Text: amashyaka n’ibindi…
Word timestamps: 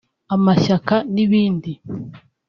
amashyaka 0.35 0.95
n’ibindi… 1.13 1.71